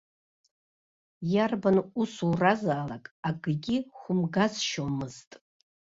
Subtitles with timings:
[1.33, 5.31] Иарбан усуразаалак, акгьы хәымгасшьомызт.